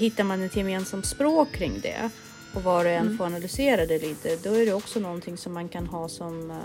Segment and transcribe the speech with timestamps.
[0.00, 2.10] hittar man ett gemensamt språk kring det
[2.54, 3.18] och var och en Mm.
[3.18, 6.56] får analysera det lite, då är det också någonting som man kan ha som eh,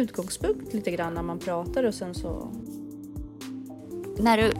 [0.00, 2.48] utgångspunkt lite grann när man pratar och sen så...
[4.18, 4.52] När du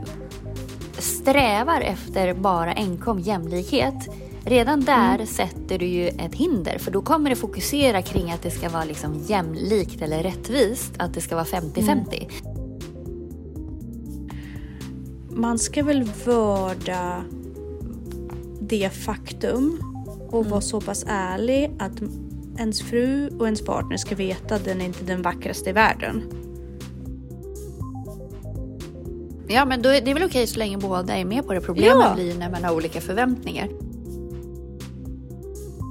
[0.98, 4.08] strävar efter bara enkom jämlikhet,
[4.44, 5.26] redan där Mm.
[5.26, 6.78] sätter du ju ett hinder.
[6.78, 11.14] För då kommer det fokusera kring att det ska vara liksom jämlikt eller rättvist, att
[11.14, 12.28] det ska vara 50-50.
[15.30, 17.24] Man ska väl vörda
[18.72, 19.80] det faktum
[20.30, 22.02] och vara så pass ärlig att
[22.58, 26.22] ens fru och ens partner ska veta att den är inte den vackraste i världen.
[29.48, 31.60] Ja, men då är det är väl okej så länge båda är med på det.
[31.60, 32.14] Problemet Ja.
[32.14, 33.68] blir när man har olika förväntningar.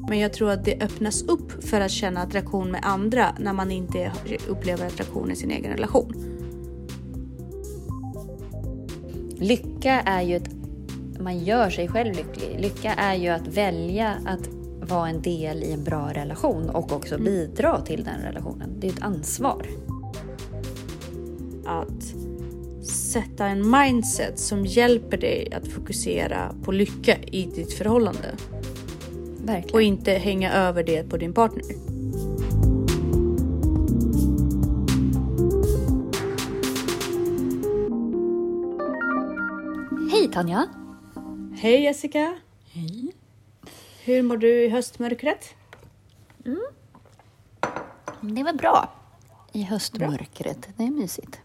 [0.10, 3.72] Men jag tror att det öppnas upp för att känna attraktion med andra när man
[3.72, 4.12] inte
[4.48, 6.14] upplever attraktion i sin egen relation.
[9.38, 10.61] Lycka är ju att
[11.22, 12.60] man gör sig själv lycklig.
[12.60, 14.50] Lycka är ju att välja att
[14.90, 18.70] vara en del i en bra relation och också bidra till den relationen.
[18.80, 19.68] Det är ett ansvar.
[21.66, 22.16] Att
[22.86, 28.36] sätta en mindset som hjälper dig att fokusera på lycka i ditt förhållande
[29.46, 29.76] Verkligen.
[29.76, 31.64] och inte hänga över det på din partner.
[40.12, 40.81] Hej Tanja!
[41.62, 42.38] Hej Jessica!
[42.74, 43.12] Hej.
[44.04, 45.56] Hur mår du i höstmörkret?
[48.22, 48.90] Det var bra.
[49.52, 50.70] I höstmörkret.
[50.78, 51.42] Det är mysigt.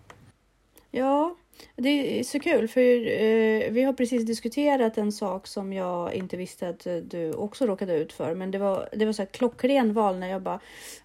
[0.91, 1.37] Ja,
[1.77, 6.37] det är så kul för eh, vi har precis diskuterat en sak som jag inte
[6.37, 8.35] visste att du också råkade ut för.
[8.35, 10.61] Men det var, det var så här klockren val när jag bara,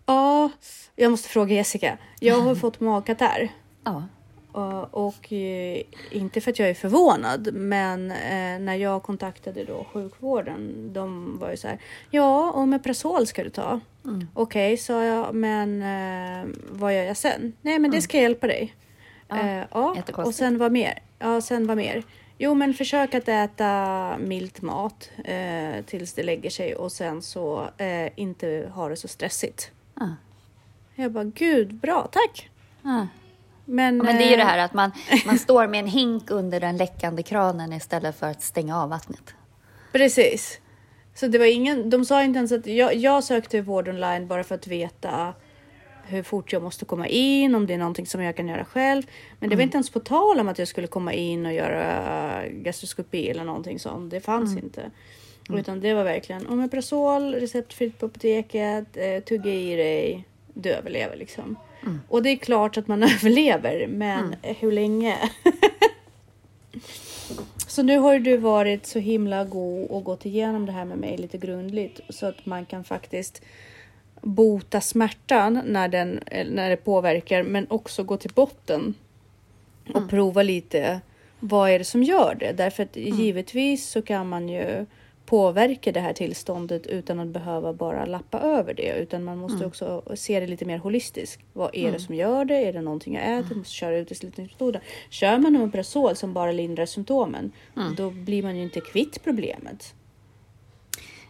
[0.06, 0.52] ja,
[0.96, 1.98] jag måste fråga Jessica.
[2.20, 3.50] Jag har fått magkatarr.
[3.84, 4.04] Ja.
[4.52, 9.86] Och, och eh, inte för att jag är förvånad, men eh, när jag kontaktade då
[9.94, 11.80] sjukvården, de var ju så här,
[12.10, 13.80] ja, Omeprazol ska du ta.
[14.06, 14.28] Mm.
[14.34, 17.54] Okej, sa jag, men eh, vad gör jag sen?
[17.62, 18.76] Nej, men det ska hjälpa dig.
[19.28, 19.96] Ja, Eh, ja.
[20.16, 21.00] och sen vad mer?
[21.20, 22.04] Ja, sen vad mer?
[22.38, 27.68] Jo, men försök att äta milt mat eh, tills det lägger sig och sen så
[27.78, 29.72] eh, inte ha det så stressigt.
[30.00, 30.10] Ja.
[30.96, 32.50] Jag bara, gud, bra, tack.
[32.82, 33.08] Ja.
[33.66, 34.92] Men, Men det är ju det här att man,
[35.26, 39.34] man står med en hink under den läckande kranen istället för att stänga av vattnet.
[39.92, 40.60] Precis.
[41.16, 44.44] Så det var ingen, de sa inte ens att jag, jag sökte vård online bara
[44.44, 45.34] för att veta
[46.06, 49.04] hur fort jag måste komma in, om det är någonting som jag kan göra själv.
[49.40, 52.48] Men det var inte ens på tal om att jag skulle komma in och göra
[52.50, 54.12] gastroskopi eller någonting sånt.
[54.12, 54.92] Det fanns inte.
[55.50, 61.58] Utan det var verkligen Omeprazol, receptfritt på apoteket, eh, tugga i dig, du överlever liksom.
[62.08, 65.18] Och det är klart att man överlever, men hur länge?
[67.68, 71.18] Så nu har du varit så himla god och gått igenom det här med mig
[71.18, 73.42] lite grundligt så att man kan faktiskt
[74.22, 78.94] bota smärtan när, den, eh, när det påverkar men också gå till botten
[79.94, 81.02] och prova lite
[81.40, 82.52] vad är det som gör det?
[82.52, 84.86] Därför att givetvis så kan man ju
[85.32, 90.04] påverka det här tillståndet utan att behöva bara lappa över det utan man måste också
[90.16, 91.42] se det lite mer holistiskt.
[91.54, 92.56] Vad är det som gör det?
[92.56, 93.56] Är det någonting jag äter?
[93.56, 94.82] Måste köra uteslutningsmetoden.
[95.10, 97.52] Kör man Omeprazol som bara lindrar symptomen
[97.98, 99.94] då blir man ju inte kvitt problemet.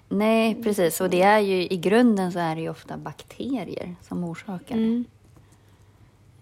[0.09, 1.01] Nej, precis.
[1.01, 5.03] Och det är ju i grunden så är det ju ofta bakterier som orsakar det.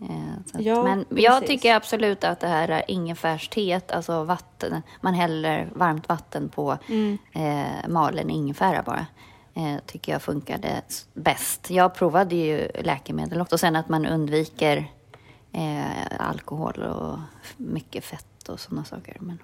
[0.01, 1.47] Eh, att, Ja, men jag precis.
[1.47, 7.17] tycker absolut att det här är ingefärsteet, alltså vatten, man häller varmt vatten på Mm.
[7.33, 9.05] eh, malen ingefära bara.
[9.53, 10.81] Eh, tycker jag funkade
[11.13, 11.69] bäst.
[11.69, 13.55] Jag provade ju läkemedel också.
[13.55, 14.91] Och sen att man undviker
[15.51, 17.19] eh, alkohol och
[17.57, 19.17] mycket fett och sådana saker.
[19.19, 19.39] Men,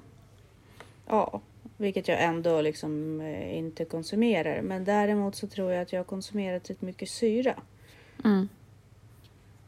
[1.08, 1.42] Ja,
[1.78, 4.62] vilket jag ändå liksom eh, inte konsumerar.
[4.62, 7.54] Men däremot så tror jag att jag har konsumerat rätt mycket syra.
[8.24, 8.50] mm.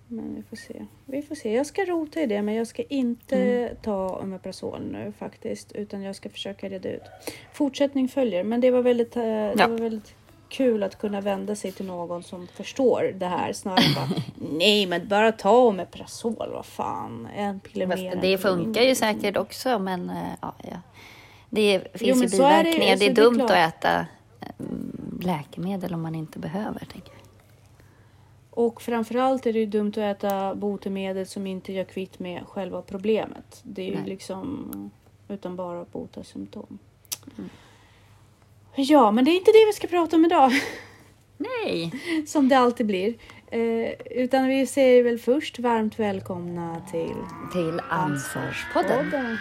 [0.07, 0.85] Men vi får se.
[1.05, 1.53] Vi får se.
[1.53, 3.75] Jag ska rota i det, men jag ska inte Mm.
[3.81, 7.01] ta Omeprazol nu faktiskt, utan jag ska försöka reda ut.
[7.53, 9.67] Fortsättning följer, men det var väldigt, eh, det Ja.
[9.67, 10.13] var väldigt
[10.49, 14.21] kul att kunna vända sig till någon som förstår det här snarare än bara
[14.57, 18.15] nej, men bara ta Omeprazol, vad fan, en piller mer.
[18.21, 20.77] det funkar ju säkert också, men eh, ja, ja.
[21.49, 22.95] det finns men ju är det- biverkningar.
[22.97, 23.51] Det, är det är dumt klart.
[23.51, 24.05] att äta
[24.59, 26.79] mm, läkemedel om man inte behöver.
[26.79, 27.16] Tänker jag.
[28.57, 32.81] Och framförallt är det ju dumt att äta botemedel som inte gör kvitt med själva
[32.81, 33.59] problemet.
[33.63, 34.91] Det är ju liksom
[35.27, 36.79] utan bara att bota symptom.
[37.37, 37.49] Mm.
[38.75, 40.51] Ja, men det är inte det vi ska prata om idag.
[41.37, 41.91] Nej!
[42.27, 43.15] Som det alltid blir.
[43.51, 47.15] Eh, utan vi säger väl först varmt välkomna till
[47.53, 49.11] Till Ansvarspodden.
[49.11, 49.37] podden.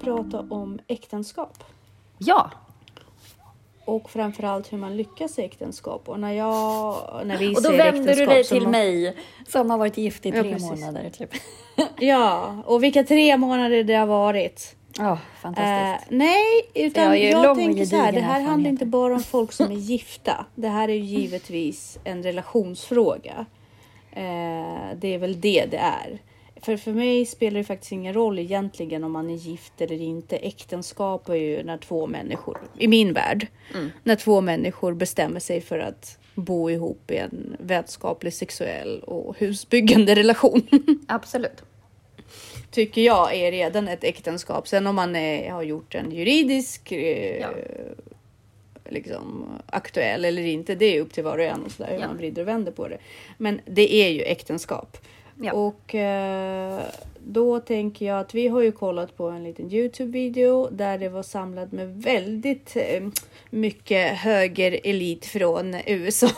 [0.00, 1.64] Prata om äktenskap.
[2.18, 2.50] Ja,
[3.84, 6.08] Och framförallt hur man lyckas i äktenskap.
[6.08, 9.16] Och när jag, när vi och då vänder du dig till må- mig
[9.48, 10.70] som har varit gift i Ja, tre precis.
[10.70, 11.10] månader.
[11.10, 11.30] Typ.
[11.98, 14.74] Ja, och vilka tre månader det har varit.
[14.98, 16.10] Ja, Eh, fantastiskt.
[16.10, 16.42] nej,
[16.74, 19.70] Jag utan jag och tänker så här, det här handlar inte bara om folk som
[19.72, 20.46] är gifta.
[20.54, 23.46] Det här är ju givetvis en relationsfråga.
[24.12, 26.18] Eh, det är väl det det är.
[26.62, 30.36] För, för mig spelar det faktiskt ingen roll egentligen om man är gift eller inte.
[30.36, 33.90] Äktenskap är ju när två människor, i min värld, Mm.
[34.04, 40.14] när två människor bestämmer sig för att bo ihop i en vänskaplig, sexuell och husbyggande
[40.14, 40.62] relation.
[41.08, 41.62] Absolut.
[42.70, 44.68] tycker jag är redan ett äktenskap.
[44.68, 47.48] Sen om man är, har gjort en juridisk eh, Ja.
[48.90, 52.00] liksom, aktuell eller inte, det är upp till var och en och så där, hur
[52.00, 52.06] Ja.
[52.06, 52.98] man vrider och vänder på det.
[53.38, 54.96] Men det är ju äktenskap.
[55.40, 55.52] Ja.
[55.52, 56.80] Och eh,
[57.26, 61.22] då tänker jag att vi har ju kollat på en liten Youtube-video där det var
[61.22, 63.08] samlat med väldigt eh,
[63.50, 66.30] mycket högerelit från USA.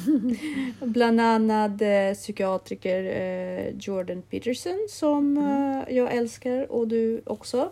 [0.80, 7.70] Bland annat eh, psykiatriker eh, Jordan Peterson som eh, jag älskar och du också.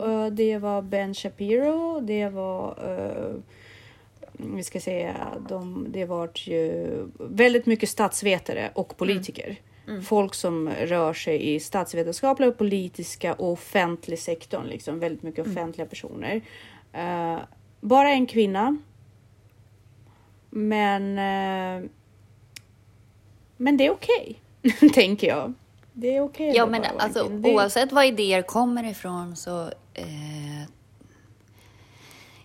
[0.00, 2.74] Eh, det var Ben Shapiro, det var
[4.32, 5.14] vi ska säga,
[5.48, 9.56] de, det var ju väldigt mycket statsvetare och politiker.
[10.04, 14.66] Folk som rör sig i statsvetenskapliga, och politiska och offentlig sektorn.
[14.66, 16.40] Liksom, väldigt mycket offentliga personer.
[16.92, 17.38] Eh,
[17.80, 18.76] bara en kvinna.
[20.50, 21.90] Men, eh,
[23.56, 24.40] men det är okej,
[24.94, 25.54] tänker jag.
[25.92, 26.52] Det är okej.
[26.56, 27.28] Ja, att men alltså.
[27.28, 29.62] Det- oavsett var idéer kommer ifrån så
[29.94, 30.62] eh,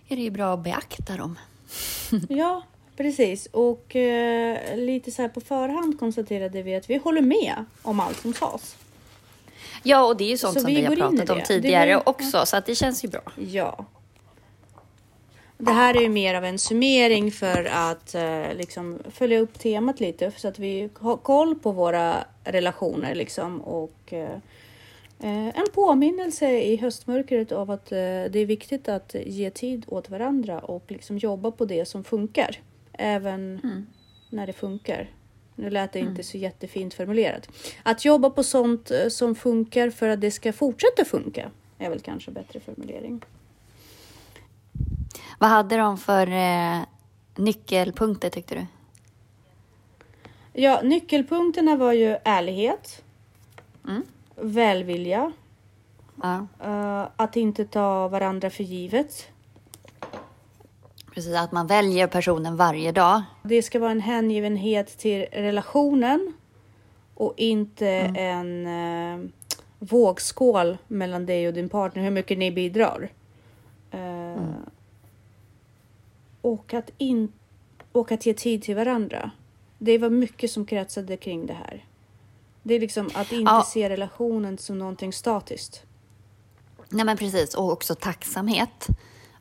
[0.08, 1.38] är det ju bra att beakta dem.
[2.28, 2.62] Ja,
[3.02, 3.46] precis.
[3.46, 8.16] Och eh, lite så här på förhand konstaterade vi att vi håller med om allt
[8.20, 8.76] som sades.
[9.82, 11.94] Ja, och det är ju sånt Så som vi vi har går pratat om tidigare
[11.94, 13.22] var- också, så att det känns ju bra.
[13.50, 13.84] Ja.
[15.58, 20.00] Det här är ju mer av en summering för att eh, liksom följa upp temat
[20.00, 24.30] lite så att vi har koll på våra relationer liksom och eh,
[25.20, 30.10] eh, en påminnelse i höstmörkret av att eh, det är viktigt att ge tid åt
[30.10, 32.58] varandra och liksom jobba på det som funkar.
[33.02, 33.60] Även
[34.30, 35.10] när det funkar.
[35.54, 37.48] Nu lät det inte så jättefint formulerat.
[37.82, 42.00] Att jobba på sånt eh, som funkar för att det ska fortsätta funka är väl
[42.00, 43.22] kanske bättre formulering.
[45.38, 46.78] Vad hade de för eh,
[47.36, 48.66] nyckelpunkter tyckte du?
[50.52, 53.02] Ja, nyckelpunkterna var ju ärlighet,
[53.88, 54.02] Mm.
[54.36, 55.32] välvilja,
[56.22, 59.28] Ja, eh, att inte ta varandra för givet.
[61.14, 61.36] Precis.
[61.36, 63.22] Att man väljer personen varje dag.
[63.42, 66.32] Det ska vara en hängivenhet till relationen
[67.14, 68.16] och inte Mm.
[68.16, 69.30] en eh,
[69.78, 73.10] vågskål mellan dig och din partner, hur mycket ni bidrar.
[73.90, 74.54] Eh, Mm.
[76.40, 77.32] och, att in,
[77.92, 79.30] och att ge tid till varandra.
[79.78, 81.84] Det var mycket som kretsade kring det här.
[82.62, 83.62] Det är liksom att inte Ja.
[83.66, 85.82] se relationen som någonting statiskt.
[86.88, 87.54] Nej, men precis.
[87.54, 88.86] Och också tacksamhet.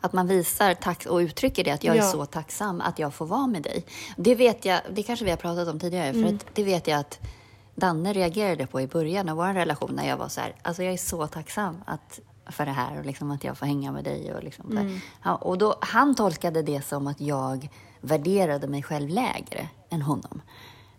[0.02, 2.12] Att man visar tack och uttrycker det, att jag är Ja.
[2.12, 3.86] så tacksam att jag får vara med dig.
[4.18, 7.00] Det vet jag, det kanske vi har pratat om tidigare, för att det vet jag
[7.00, 7.20] att
[7.76, 10.94] Danne reagerade på i början av vår relation när jag var så här, alltså jag
[10.94, 14.34] är så tacksam att, för det här och liksom att jag får hänga med dig
[14.34, 15.00] och liksom här.
[15.24, 17.70] ja, Och då, han tolkade det som att jag
[18.02, 20.42] värderade mig själv lägre än honom.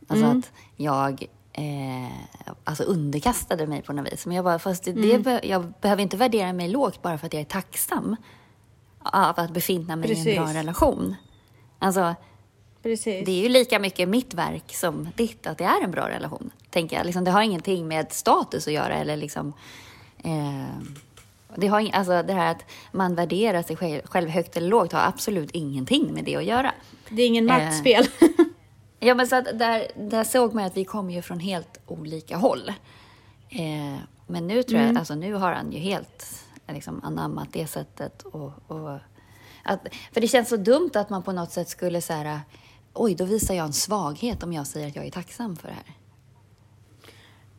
[0.08, 2.12] Alltså att jag eh,
[2.64, 4.26] alltså underkastade mig på något vis.
[4.26, 7.32] Men jag bara, fast det, be- jag behöver inte värdera mig lågt bara för att
[7.32, 8.16] jag är tacksam
[9.02, 10.56] av att befinna mig i en bra Precis.
[10.56, 11.14] relation.
[11.78, 12.14] Alltså,
[12.82, 13.26] Precis.
[13.26, 16.50] det är ju lika mycket mitt verk som ditt att det är en bra relation.
[16.70, 17.06] Tänker jag.
[17.06, 19.52] Liksom, det har ingenting med status att göra eller liksom...
[20.18, 20.82] Eh,
[21.56, 24.92] det, har ing, alltså det här att man värderar sig själv, själv högt eller lågt
[24.92, 26.72] har absolut ingenting med det att göra.
[27.08, 28.06] Det är ingen Eh, maktspel.
[29.02, 32.36] Ja, men så att där, där såg man att vi kommer ju från helt olika
[32.36, 32.72] håll.
[33.48, 38.22] Eh, men nu tror jag, alltså nu har han ju helt liksom, anammat det sättet.
[38.22, 38.98] Och, och,
[39.64, 42.40] att, för det känns så dumt att man på något sätt skulle säga,
[42.94, 45.74] oj, då visar jag en svaghet om jag säger att jag är tacksam för det
[45.74, 45.94] här.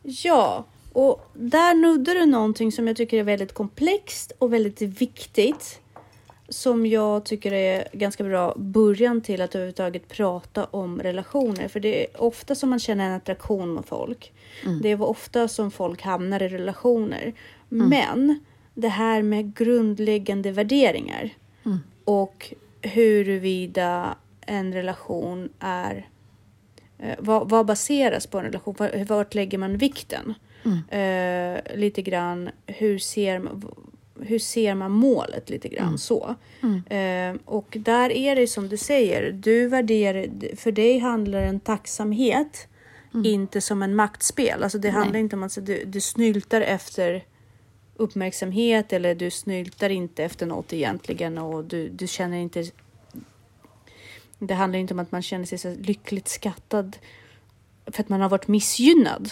[0.02, 5.78] Ja, och där nuddar du någonting som jag tycker är väldigt komplext och väldigt viktigt.
[6.48, 11.68] Som jag tycker är ganska bra början till att överhuvudtaget prata om relationer.
[11.68, 14.32] För det är ofta som man känner en attraktion med folk.
[14.82, 17.34] Det är ofta som folk hamnar i relationer.
[17.68, 18.40] Men
[18.74, 21.30] det här med grundläggande värderingar
[22.04, 26.08] och huruvida en relation är
[26.98, 28.74] Eh, vad, vad baseras på en relation?
[28.78, 30.34] Var- Vart lägger man vikten?
[30.90, 33.50] Eh, lite grann hur ser,
[34.20, 36.34] hur ser man målet lite grann så.
[36.96, 40.26] Eh, och där är det som du säger, du värderar,
[40.56, 42.68] för dig handlar en tacksamhet
[43.24, 44.62] inte som en maktspel.
[44.62, 47.24] Alltså det handlar inte om att du, du snyltar efter
[47.96, 52.64] uppmärksamhet eller du snyltar inte efter något egentligen och du, du känner inte
[54.38, 56.96] det handlar inte om att man känner sig så lyckligt skattad
[57.86, 59.30] för att man har varit missgynnad.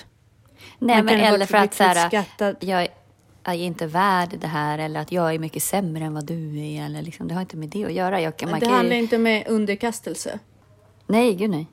[0.78, 2.56] Nej, Man men eller för att så här, skattad.
[2.60, 2.88] jag
[3.44, 6.84] är inte värd det här eller att jag är mycket sämre än vad du är.
[6.84, 8.20] Eller liksom, det har inte med det att göra.
[8.20, 10.38] Jag, man det kan ju- handlar inte om underkastelse.
[11.06, 11.66] Nej, gud nej.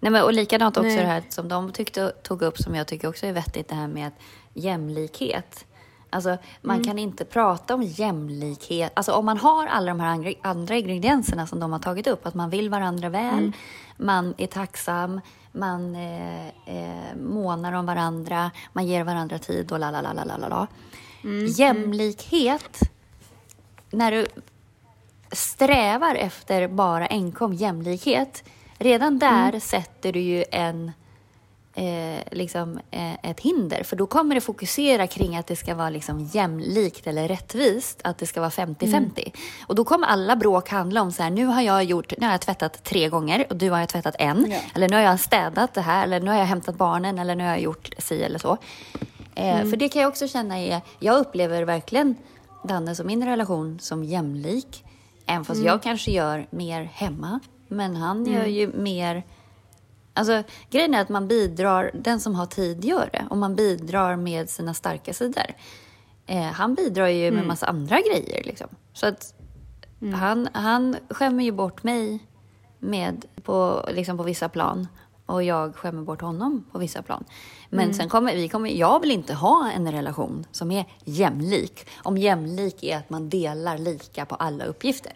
[0.00, 0.96] nej men, och likadant också Nej.
[0.96, 3.88] det här som de tyckte, tog upp som jag tycker också är vettigt, det här
[3.88, 4.14] med att
[4.54, 5.64] jämlikhet.
[6.12, 6.84] Alltså, man Mm.
[6.84, 8.92] kan inte prata om jämlikhet.
[8.94, 12.34] Alltså om man har alla de här andra, ingredienserna som de har tagit upp, att
[12.34, 13.52] man vill varandra väl, Mm.
[13.96, 15.20] man är tacksam,
[15.52, 20.24] man eh, eh, månar om varandra, man ger varandra tid och la la la la
[20.24, 20.66] la la, la.
[21.24, 21.46] Mm.
[21.46, 22.78] Jämlikhet,
[23.90, 24.26] när du
[25.32, 28.44] strävar efter bara enkom jämlikhet,
[28.78, 29.60] redan där Mm.
[29.60, 30.92] sätter du ju en,
[31.74, 33.82] eh, liksom, eh, ett hinder.
[33.82, 38.18] För då kommer det fokusera kring att det ska vara liksom jämlikt eller rättvist, att
[38.18, 38.86] det ska vara 50-50.
[38.92, 39.32] Mm.
[39.66, 42.32] Och då kommer alla bråk handla om så här, nu har jag gjort, nu har
[42.32, 44.46] jag tvättat tre gånger och du har jag tvättat en.
[44.50, 44.58] Ja.
[44.74, 47.44] Eller nu har jag städat det här, eller nu har jag hämtat barnen, eller nu
[47.44, 48.56] har jag gjort si eller så.
[49.34, 49.70] Eh, Mm.
[49.70, 52.16] För det kan jag också känna är, jag upplever verkligen
[52.64, 54.84] Dannes och min relation som jämlik.
[55.26, 55.66] Även fast Mm.
[55.66, 57.40] jag kanske gör mer hemma.
[57.68, 59.22] Men han gör ju mer...
[60.14, 63.24] Alltså, grejen är att man bidrar, den som har tid gör det.
[63.30, 65.46] Och man bidrar med sina starka sidor.
[66.26, 67.34] Eh, han bidrar ju Mm.
[67.38, 68.44] med massa andra grejer.
[68.44, 68.68] Liksom.
[68.92, 69.34] Så att
[70.14, 72.18] han, han skämmer ju bort mig
[72.78, 74.88] med på, liksom på vissa plan.
[75.26, 77.24] Och jag skämmer bort honom på vissa plan.
[77.70, 81.86] Men sen kommer vi kommer, jag vill inte ha en relation som är jämlik.
[82.02, 85.12] Om jämlik är att man delar lika på alla uppgifter.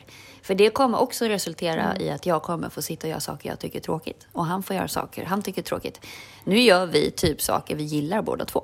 [0.47, 3.59] För det kommer också resultera i att jag kommer få sitta och göra saker jag
[3.59, 4.27] tycker är tråkigt.
[4.33, 6.01] Och han får göra saker han tycker är tråkigt.
[6.45, 8.63] Nu gör vi typ saker vi gillar båda två.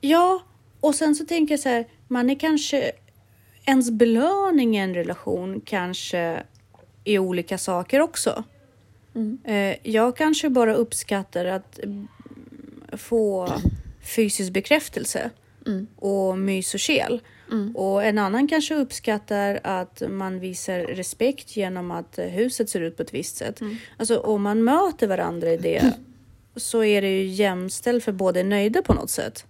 [0.00, 0.42] Ja,
[0.80, 2.92] och sen så tänker jag så här, man är kanske
[3.64, 6.42] ens belöning i en relation kanske
[7.04, 8.44] är olika saker också.
[9.44, 12.08] Eh, Jag kanske bara uppskattar att mm,
[12.92, 13.48] få
[14.16, 15.30] fysisk bekräftelse
[15.96, 17.20] och mys och kel.
[17.74, 23.02] Och en annan kanske uppskattar att man visar respekt genom att huset ser ut på
[23.02, 23.60] ett visst sätt.
[23.96, 25.92] Alltså om man möter varandra i det
[26.56, 29.44] så är det ju jämställt för båda är nöjda på något sätt.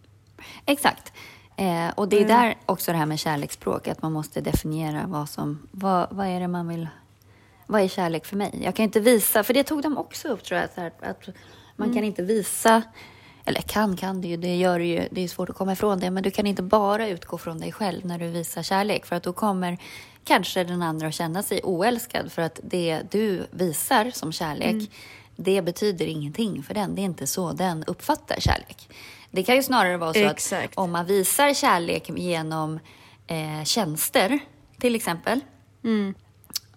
[0.67, 1.13] Exakt.
[1.57, 5.29] Eh, och det är där också det här med kärleksspråk, att man måste definiera vad
[5.29, 6.89] som, vad, vad är det man vill,
[7.67, 8.61] vad är kärlek för mig?
[8.65, 11.29] Jag kan inte visa, för det tog de också upp tror jag, här, att
[11.77, 12.83] man kan inte visa,
[13.51, 16.01] eller kan kan det ju, det gör det ju, det är svårt att komma ifrån
[16.01, 19.17] det, men du kan inte bara utgå från dig själv när du visar kärlek, för
[19.17, 19.79] att då kommer
[20.25, 24.91] kanske den andra att känna sig oälskad, för att det du visar som kärlek,
[25.37, 28.89] det betyder ingenting för den, det är inte så den uppfattar kärlek.
[29.31, 30.73] Det kan ju snarare vara så Exakt.
[30.73, 32.79] att om man visar kärlek genom
[33.27, 34.39] eh, tjänster,
[34.79, 35.41] till exempel.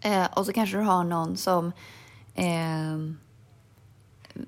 [0.02, 1.72] Eh, och så kanske du har någon som
[2.36, 2.98] eh,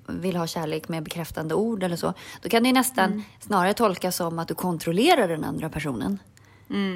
[0.07, 2.13] vill ha kärlek med bekräftande ord eller så.
[2.41, 6.19] Då kan det nästan snarare tolkas som att du kontrollerar den andra personen.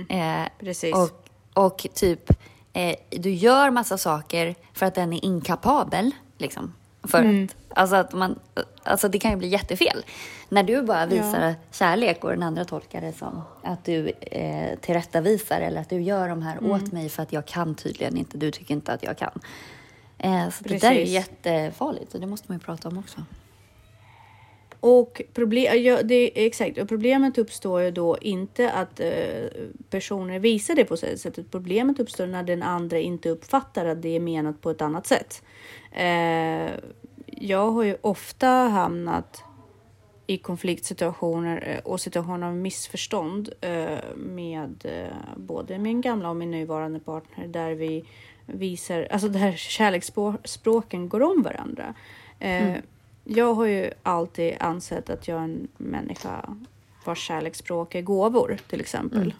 [0.09, 0.95] Eh, Precis.
[0.95, 2.29] och, och typ,
[2.73, 6.11] eh, du gör massa saker för att den är inkapabel.
[6.37, 6.73] Liksom.
[7.03, 8.39] För att, alltså, att man,
[8.83, 10.05] alltså det kan ju bli jättefel.
[10.49, 15.61] När du bara visar kärlek och den andra tolkar det som att du eh, tillrättavisar
[15.61, 18.51] eller att du gör de här åt mig för att jag kan tydligen inte, du
[18.51, 19.39] tycker inte att jag kan.
[20.19, 21.13] Eh, så det där är Precis.
[21.13, 23.23] jättefarligt och det måste man ju prata om också.
[24.79, 29.09] Och problem, ja, det, exakt, och problemet uppstår ju då inte att eh,
[29.89, 31.51] personer visar det på sättet.
[31.51, 35.43] Problemet uppstår när den andra inte uppfattar att det är menat på ett annat sätt.
[35.91, 36.69] Eh,
[37.25, 39.43] jag har ju ofta hamnat
[40.29, 46.51] i konfliktsituationer eh, och situationer av missförstånd eh, med eh, både min gamla och min
[46.51, 48.05] nuvarande partner där vi
[48.53, 51.93] visar, alltså där kärleksspråken går om varandra.
[52.39, 52.75] Eh,
[53.23, 56.57] Jag har ju alltid ansett att jag är en människa
[57.05, 59.33] vars kärleksspråk är gåvor till exempel.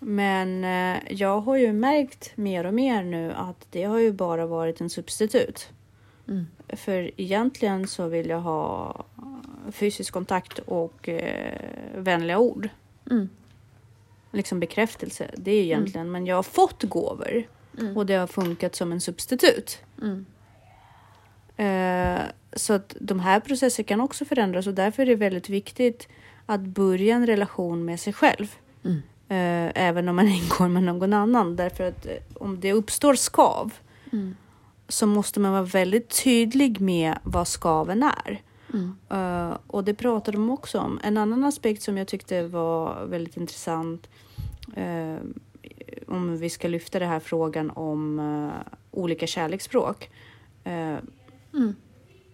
[0.00, 4.46] Men eh, jag har ju märkt mer och mer nu att det har ju bara
[4.46, 5.68] varit en substitut.
[6.68, 8.94] För egentligen så vill jag ha
[9.70, 11.60] fysisk kontakt och eh,
[11.94, 12.68] vänliga ord.
[13.10, 13.28] Mm.
[14.32, 15.30] Liksom bekräftelse.
[15.36, 17.44] Det är egentligen, men jag har fått gåvor
[17.96, 19.78] och det har funkat som en substitut.
[20.02, 20.26] Mm.
[21.56, 26.08] Eh, så att de här processerna kan också förändras och därför är det väldigt viktigt
[26.46, 28.54] att börja en relation med sig själv.
[28.84, 28.96] Mm.
[29.28, 31.56] Eh, även om man ingår med någon annan.
[31.56, 33.72] Därför att eh, om det uppstår skav
[34.12, 34.36] Mm.
[34.88, 38.42] så måste man vara väldigt tydlig med vad skaven är.
[38.74, 38.96] Mm.
[39.10, 41.00] Eh, och det pratar de också om.
[41.02, 44.08] En annan aspekt som jag tyckte var väldigt intressant
[44.76, 45.16] eh,
[46.06, 50.10] om vi ska lyfta den här frågan om eh, olika kärleksspråk.
[50.64, 50.96] Eh,
[51.54, 51.74] Mm.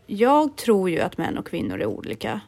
[0.06, 2.40] jag tror ju att män och kvinnor är olika.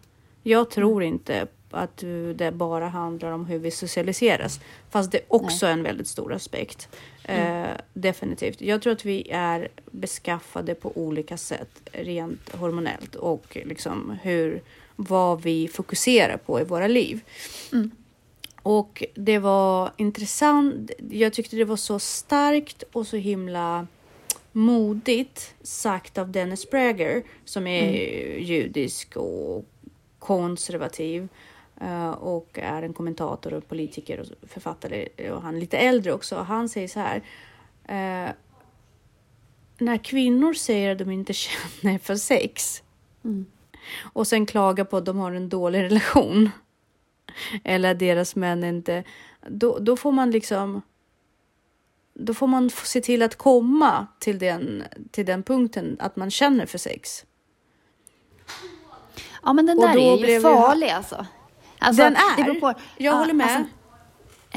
[0.42, 4.61] Jag tror inte att eh, det bara handlar om hur vi socialiseras.
[4.90, 6.88] Fast det är också en väldigt stor aspekt.
[7.25, 8.61] Eh, definitivt.
[8.61, 14.62] Jag tror att vi är beskaffade på olika sätt rent hormonellt och liksom hur,
[14.96, 17.20] vad vi fokuserar på i våra liv.
[17.73, 17.90] Mm.
[18.66, 20.90] Och det var intressant.
[21.11, 23.87] Jag tyckte det var så starkt och så himla
[24.52, 27.92] modigt sagt av Dennis Prager som är
[28.38, 29.64] judisk och
[30.18, 31.28] konservativ
[31.80, 36.37] eh, och är en kommentator och politiker och författare och han är lite äldre också.
[36.37, 37.16] Han säger så här.
[37.85, 38.30] eh,
[39.78, 41.32] när kvinnor säger att de inte
[41.82, 42.82] känner för sex
[43.25, 43.46] Mm.
[44.12, 46.50] och sen klagar på att de har en dålig relation
[47.64, 49.05] eller deras män inte...
[49.49, 50.83] Då, då får man liksom...
[52.14, 56.66] Då får man se till att komma till den, till den punkten att man känner
[56.66, 57.25] för sex.
[59.43, 61.26] Ja, men den Och där är ju farlig alltså.
[61.78, 62.02] alltså.
[62.02, 62.60] Den är.
[62.60, 63.47] på, Jag håller med.
[63.47, 63.73] Alltså,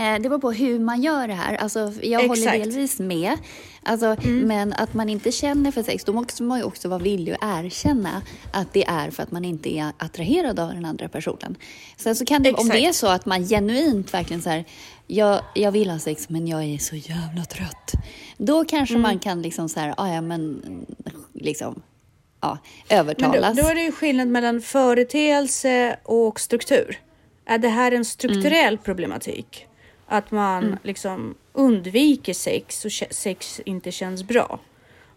[0.03, 1.55] det beror på hur man gör det här.
[1.55, 2.55] Alltså, jag håller Exakt.
[2.55, 2.69] Mm.
[2.69, 3.37] delvis med.
[3.83, 7.31] Alltså, Men att man inte känner för sex, då måste man ju också vara villig
[7.31, 8.21] att erkänna
[8.53, 11.55] att det är för att man inte är attraherad av den andra personen.
[11.97, 14.65] Sen så kan det, om det är så att man genuint verkligen så här,
[15.07, 17.91] jag, jag vill ha sex men jag är så jävla trött.
[18.37, 19.01] Då kanske Mm.
[19.01, 20.61] man kan liksom så här, "Ah, ja men
[21.33, 21.81] liksom,
[22.41, 22.57] ja,
[22.89, 23.57] Men då, övertalas.
[23.57, 26.99] då är det ju skillnad mellan företeelse och struktur.
[27.45, 29.65] Är det här en strukturell problematik?
[30.11, 34.59] Att man liksom undviker sex och sex inte känns bra.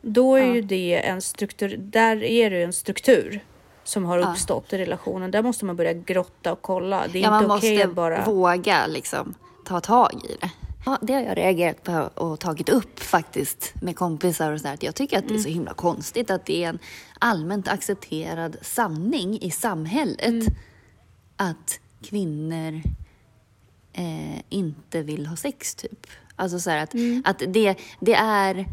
[0.03, 0.55] Då är Ja.
[0.55, 1.77] ju det en struktur.
[1.79, 3.41] Där är det ju en struktur
[3.85, 4.31] som har Ja.
[4.31, 5.31] uppstått i relationen.
[5.31, 7.05] Där måste man börja grotta och kolla.
[7.13, 8.25] Det är Ja, man inte okej måste att bara...
[8.25, 10.51] våga liksom ta tag i det.
[10.87, 14.75] Ja, det har jag reagerat på och tagit upp faktiskt med kompisar och så där.
[14.75, 16.79] Att jag tycker att det är så himla konstigt att det är en
[17.19, 20.45] allmänt accepterad sanning i samhället
[21.37, 22.81] att kvinnor
[23.93, 26.07] eh, inte vill ha sex typ.
[26.37, 28.67] Alltså så att, att det, det är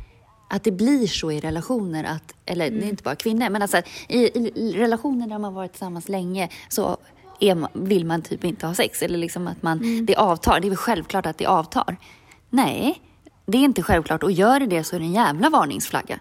[0.49, 3.81] att det blir så i relationer att, eller det är inte bara kvinnor, men alltså
[4.07, 4.17] i,
[4.55, 6.97] i relationer där man varit tillsammans länge så
[7.55, 10.59] man, vill man typ inte ha sex eller liksom att man, det avtar.
[10.59, 11.97] Det är väl självklart att det avtar.
[12.49, 13.01] Nej,
[13.45, 16.19] det är inte självklart och gör det det så är det en jävla varningsflagga.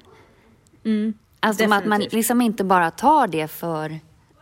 [1.40, 4.00] Alltså att man liksom inte bara tar det för,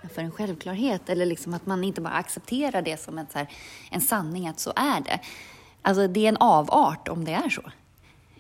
[0.09, 3.49] för en självklarhet eller liksom att man inte bara accepterar det som en, så här,
[3.91, 5.21] en sanning att så är det.
[5.83, 7.63] Alltså det är en avart om det är så.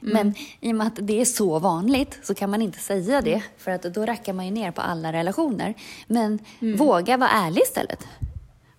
[0.01, 3.43] Men i och med att det är så vanligt så kan man inte säga det
[3.59, 5.75] för att då rackar man ju ner på alla relationer.
[6.07, 6.39] Men
[6.77, 8.07] våga vara ärlig istället.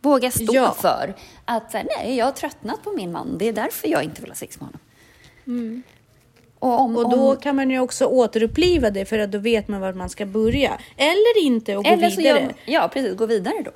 [0.02, 0.76] Våga stå Ja.
[0.80, 3.38] för att nej, jag har tröttnat på min man.
[3.38, 4.80] Det är därför jag inte vill ha sex med honom.
[6.60, 9.68] Och, om, Och då om, kan man ju också återuppliva det för att då vet
[9.68, 10.78] man var man ska börja.
[10.98, 12.54] Eller inte och gå Eller så vidare.
[12.66, 13.16] ja, precis.
[13.18, 13.72] Gå vidare då.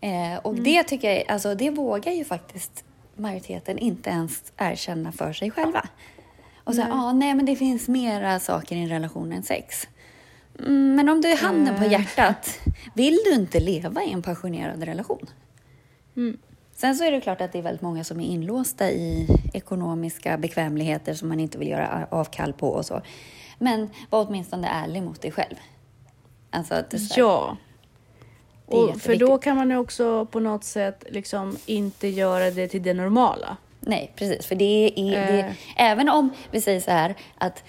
[0.00, 0.38] Eh, Mm.
[0.38, 2.84] och det tycker jag, alltså det vågar ju faktiskt
[3.16, 5.88] majoriteten inte ens erkänna för sig själva.
[6.64, 9.88] Och säga, ah, nej men det finns mera saker i en relation än sex.
[10.58, 12.58] Mm, men om du är handen på hjärtat,
[12.94, 15.26] vill du inte leva i en passionerad relation?
[16.16, 16.36] Mm.
[16.76, 20.38] Sen så är det klart att det är väldigt många som är inlåsta i ekonomiska
[20.38, 23.02] bekvämligheter som man inte vill göra avkall på och så.
[23.58, 25.54] Men var åtminstone ärlig mot dig själv.
[26.50, 27.56] Alltså att Ja.
[28.66, 32.82] Och för då kan man ju också på något sätt liksom inte göra det till
[32.82, 33.56] det normala.
[33.80, 34.46] Nej, precis.
[34.46, 35.52] För det är, det, Eh.
[35.76, 37.64] även om vi säger så här att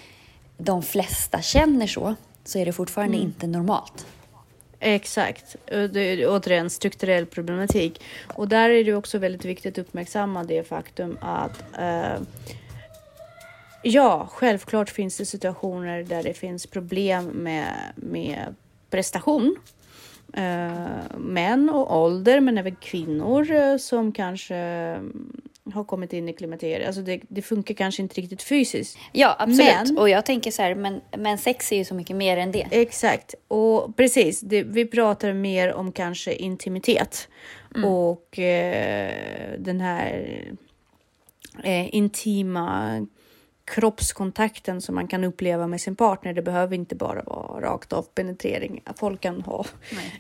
[0.58, 4.06] de flesta känner så, så är det fortfarande inte normalt.
[4.80, 5.56] Exakt.
[5.66, 8.02] Det är återigen strukturell problematik.
[8.36, 12.22] Och där är det också väldigt viktigt att uppmärksamma det faktum att eh,
[13.84, 18.56] ja, självklart finns det situationer där det finns problem med, med
[18.90, 19.56] prestation.
[20.34, 25.00] Eh, män och ålder, men även kvinnor eh, som kanske
[25.74, 26.88] har kommit in i klimakteriet.
[26.88, 28.98] Alltså det, det funkar kanske inte riktigt fysiskt.
[29.12, 29.60] Ja, absolut.
[29.88, 32.52] Men- Och jag tänker så här, men, men sex är ju så mycket mer än
[32.52, 32.68] det.
[32.72, 34.42] Exakt, och precis.
[34.42, 37.28] Det, vi pratar mer om kanske intimitet
[37.86, 39.12] och eh,
[39.60, 40.42] den här
[41.64, 43.00] eh, intima
[43.66, 46.34] kroppskontakten som man kan uppleva med sin partner.
[46.34, 48.82] Det behöver inte bara vara rakt av penetrering.
[49.00, 49.66] Folk kan ha.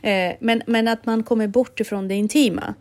[0.02, 2.74] Eh, men, men att man kommer bort ifrån det intima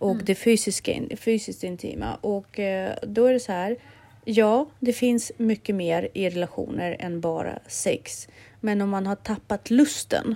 [0.00, 0.24] och mm.
[0.24, 2.14] det fysiska, fysiskt intima.
[2.14, 3.76] Och eh, då är det så här.
[4.24, 8.28] Ja, det finns mycket mer i relationer än bara sex.
[8.60, 10.34] Men om man har tappat lusten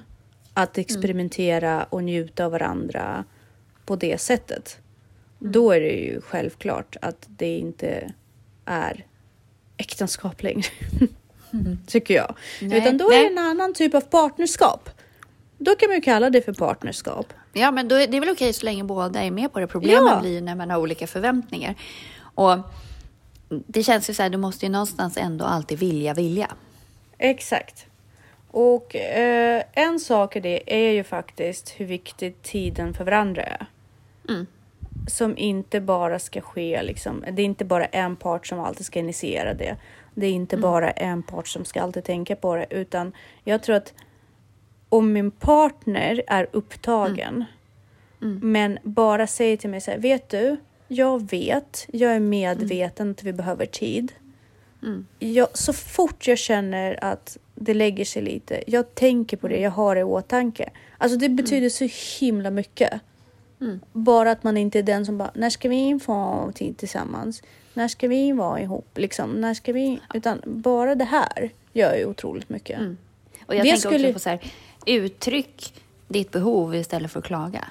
[0.54, 1.86] att experimentera mm.
[1.90, 3.24] och njuta av varandra
[3.86, 4.78] på det sättet.
[5.40, 5.52] Mm.
[5.52, 8.12] Då är det ju självklart att det inte
[8.64, 9.06] är
[9.76, 10.68] äktenskap längre.
[11.52, 11.78] Mm.
[11.86, 12.36] Tycker jag.
[12.62, 13.18] Nej, Utan då nej.
[13.18, 14.90] är det en annan typ av partnerskap.
[15.58, 17.32] Då kan man ju kalla det för partnerskap.
[17.54, 19.66] Ja, men då är det väl okej så länge båda är med på det.
[19.66, 20.20] Problemet ja.
[20.20, 21.74] blir när man har olika förväntningar.
[22.34, 22.58] Och
[23.48, 26.50] det känns ju så här, du måste ju någonstans ändå alltid vilja vilja.
[27.18, 27.86] Exakt.
[28.50, 33.66] Och eh, en sak i det är ju faktiskt hur viktig tiden för varandra är.
[34.28, 34.46] Mm.
[35.08, 37.24] Som inte bara ska ske liksom.
[37.32, 39.76] Det är inte bara en part som alltid ska initiera det.
[40.14, 40.62] Det är inte mm.
[40.62, 43.12] bara en part som ska alltid tänka på det, utan
[43.44, 43.92] jag tror att
[44.94, 47.44] om min partner är upptagen,
[48.22, 48.36] mm.
[48.36, 48.52] mm.
[48.52, 50.56] men bara säger till mig så här, vet du,
[50.88, 54.12] jag vet, jag är medveten att vi behöver tid.
[54.82, 55.06] Mm.
[55.18, 59.70] Jag, så fort jag känner att det lägger sig lite, jag tänker på det, jag
[59.70, 60.70] har det i åtanke.
[60.98, 61.88] Alltså det betyder så
[62.20, 63.00] himla mycket.
[63.60, 63.80] Mm.
[63.92, 67.42] Bara att man inte är den som bara, när ska vi få tid tillsammans?
[67.74, 68.98] När ska vi vara ihop?
[68.98, 70.00] Liksom, när ska vi?
[70.14, 72.78] Utan bara det här gör ju otroligt mycket.
[72.78, 72.96] Mm.
[73.46, 74.08] Och jag det tänker skulle...
[74.08, 74.40] också på så här,
[74.86, 77.64] uttryck ditt behov istället för att klaga.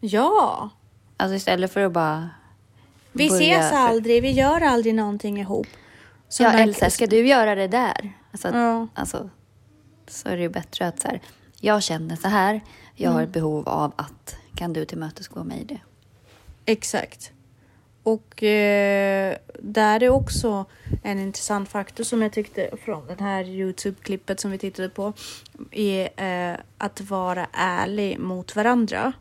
[0.00, 0.70] Ja.
[1.16, 2.30] Alltså istället för att bara...
[3.12, 5.66] Vi ses aldrig, vi gör aldrig någonting ihop.
[6.28, 8.12] Som ja, Elsa, ska du göra det där?
[8.32, 8.86] Alltså, ja.
[8.94, 9.30] alltså,
[10.06, 11.20] så är det ju bättre att så här,
[11.60, 12.60] jag känner så här,
[12.94, 13.14] jag mm.
[13.14, 15.80] har ett behov av att, kan du tillmötesgå mig i det?
[16.64, 17.32] Exakt.
[18.08, 20.64] Och eh, där är också
[21.02, 25.12] en intressant faktor som jag tyckte från det här Youtube-klippet som vi tittade på
[25.70, 29.12] är eh, att vara ärlig mot varandra.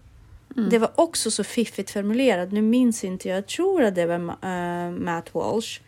[0.57, 0.69] Mm.
[0.69, 2.51] Det var också så fiffigt formulerat.
[2.51, 5.81] Nu minns inte jag, jag tror att det var uh, Matt Walsh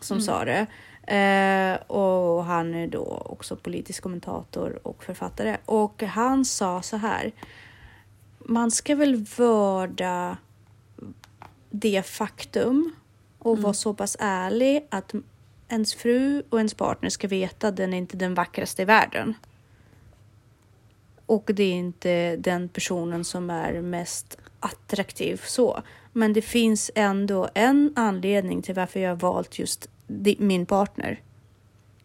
[0.00, 0.24] som mm.
[0.24, 0.66] sa det.
[1.02, 5.56] Uh, och han är då också politisk kommentator och författare.
[5.64, 7.32] Och han sa så här.
[8.38, 10.36] Man ska väl vörda
[11.72, 12.92] det faktum
[13.38, 13.62] och mm.
[13.62, 15.12] vara så pass ärlig att
[15.68, 19.34] ens fru och ens partner ska veta att den är inte den vackraste i världen.
[21.26, 25.82] Och det är inte den personen som är mest attraktiv så.
[26.12, 29.88] Men det finns ändå en anledning till varför jag har valt just
[30.38, 31.20] min partner.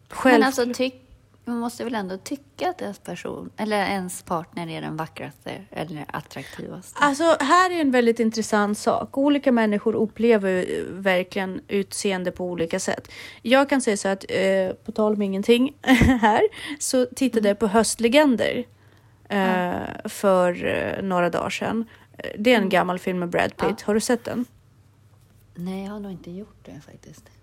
[0.08, 0.32] Själv...
[0.32, 1.07] Men alltså, tyck,
[1.48, 6.04] man måste väl ändå tycka att ens person, eller ens partner är den vackraste eller
[6.08, 6.98] attraktivaste?
[7.00, 9.18] Alltså, här är en väldigt intressant sak.
[9.18, 13.10] Olika människor upplever verkligen utseende på olika sätt.
[13.42, 15.76] Jag kan säga så att, eh, på tal om ingenting
[16.20, 16.42] här,
[16.78, 17.58] så tittade jag mm.
[17.58, 18.64] på Höstlegender
[19.28, 19.86] eh, mm.
[20.04, 21.84] för eh, några dagar sedan.
[22.38, 22.68] Det är en mm.
[22.68, 23.76] gammal film med Brad Pitt.
[23.78, 23.84] Ja.
[23.84, 24.44] Har du sett den?
[25.54, 27.37] Nej, jag har nog inte gjort det faktiskt.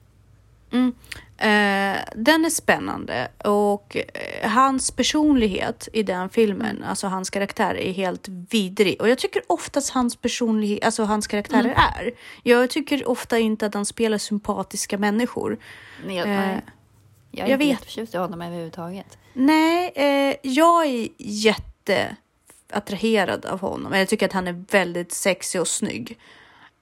[0.72, 0.94] Mm.
[1.38, 6.90] Eh, den är spännande och eh, hans personlighet i den filmen, mm.
[6.90, 9.02] alltså hans karaktär är helt vidrig.
[9.02, 11.78] Och jag tycker oftast hans personlighet, alltså hans karaktärer mm.
[11.78, 12.12] är.
[12.44, 15.58] Jag tycker ofta inte att han spelar sympatiska människor.
[16.06, 16.60] Nej, jag, eh,
[17.32, 17.80] jag är jag inte vet.
[17.80, 19.18] förtjust i honom överhuvudtaget.
[19.34, 23.94] Nej, eh, jag är jätteattraherad av honom.
[23.94, 26.18] Jag tycker att han är väldigt sexig och snygg.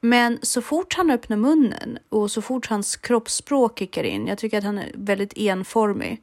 [0.05, 4.57] Men så fort han öppnar munnen och så fort hans kroppsspråk kickar in, jag tycker
[4.57, 6.21] att han är väldigt enformig.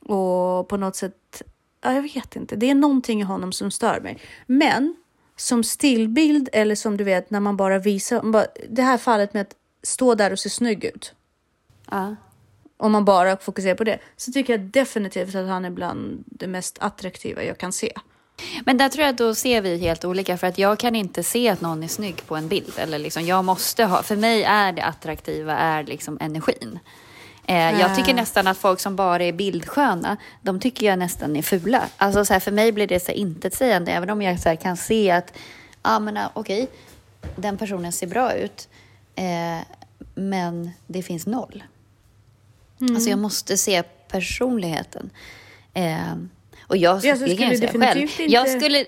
[0.00, 1.42] Och på något sätt,
[1.80, 4.18] ja, jag vet inte, det är någonting i honom som stör mig.
[4.46, 4.96] Men
[5.36, 9.42] som stillbild eller som du vet när man bara visar, bara, det här fallet med
[9.42, 11.14] att stå där och se snygg ut.
[11.90, 12.16] Ja.
[12.76, 16.46] Om man bara fokuserar på det, så tycker jag definitivt att han är bland det
[16.46, 17.92] mest attraktiva jag kan se.
[18.64, 21.22] Men där tror jag att då ser vi helt olika för att jag kan inte
[21.22, 22.72] se att någon är snygg på en bild.
[22.76, 26.78] Eller liksom, jag måste ha, för mig är det attraktiva är liksom energin.
[27.46, 31.42] Eh, jag tycker nästan att folk som bara är bildsköna, de tycker jag nästan är
[31.42, 31.84] fula.
[31.96, 35.10] Alltså så här, för mig blir det så intetsägande, även om jag så kan se
[35.10, 35.32] att,
[35.82, 38.68] men ah, okej, okay, den personen ser bra ut,
[39.14, 39.58] eh,
[40.14, 41.62] men det finns noll.
[42.80, 42.94] Mm.
[42.94, 45.10] Alltså jag måste se personligheten.
[45.74, 46.14] Eh,
[46.68, 48.00] och jag, jag skulle, själv.
[48.00, 48.24] Inte...
[48.24, 48.86] jag skulle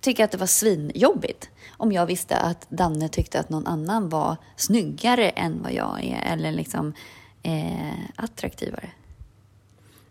[0.00, 4.36] tycka att det var svinjobbigt om jag visste att Danne tyckte att någon annan var
[4.56, 6.94] snyggare än vad jag är eller liksom
[7.42, 8.90] eh, attraktivare.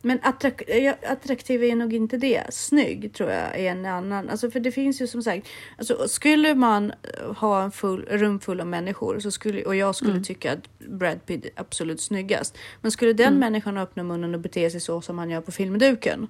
[0.01, 2.43] Men attrak ja, attraktiv är nog inte det.
[2.49, 4.29] Snygg tror jag är en annan.
[4.29, 8.39] Alltså för det finns ju som sagt, alltså skulle man eh, ha en full, rum
[8.39, 12.57] full av människor så skulle, och jag skulle tycka att Brad Pitt är absolut snyggast.
[12.81, 16.27] Men skulle den människan öppna munnen och bete sig så som han gör på filmduken.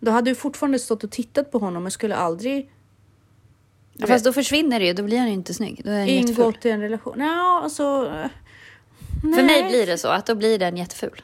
[0.00, 2.70] Då hade du fortfarande stått och tittat på honom men skulle aldrig
[4.00, 5.80] Ja, Fast då försvinner det ju, då blir han ju inte snygg.
[5.84, 6.44] Då är han jätteful.
[6.44, 7.20] ingått i en relation.
[7.20, 7.82] Ja, alltså.
[7.82, 8.30] eh,
[9.20, 9.68] För mig nej.
[9.68, 11.22] blir det så, att då blir den jätteful.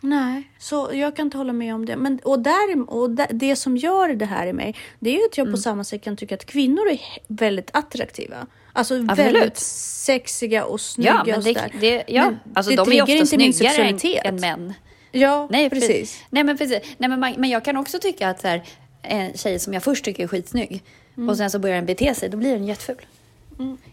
[0.00, 1.96] Nej, så jag kan inte hålla med om det.
[1.96, 5.24] Men, och där, och där, det som gör det här i mig, det är ju
[5.24, 8.46] att jag på samma sätt kan tycka att kvinnor är väldigt attraktiva.
[8.72, 12.24] Alltså väldigt sexiga och snygga Ja, men och det, det, ja.
[12.24, 14.74] Men alltså, det de är ju ofta inte snyggare än män.
[15.14, 16.22] Ja, Nej, precis.
[16.30, 16.78] Nej, men precis.
[16.98, 18.62] Nej, men, man, men jag kan också tycka att så här,
[19.02, 20.82] en tjej som jag först tycker är skitsnygg
[21.28, 23.06] och sen så börjar den bete sig, då blir den jätteful.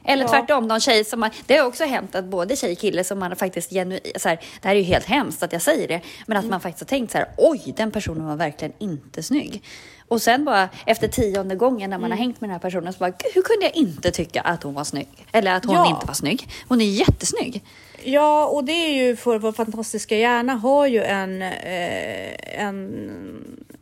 [0.06, 0.30] Eller Ja.
[0.30, 3.20] tvärtom, någon tjej som man, det har också hänt att både tjej och kille som
[3.20, 6.02] man faktiskt genuint, så här, det här är ju helt hemskt att jag säger det,
[6.28, 9.64] men att man faktiskt har tänkt så här, oj, den personen var verkligen inte snygg.
[10.12, 13.00] Och sen bara efter tionde gången när man har hängt med den här personen så
[13.00, 15.08] bara, "Gud, hur kunde jag inte tycka att hon var snygg?
[15.32, 15.90] Eller att hon Ja.
[15.96, 16.48] inte var snygg.
[16.68, 17.64] Hon är jättesnygg.
[18.04, 23.06] Ja, och det är ju för vår fantastiska hjärna har ju en, eh, en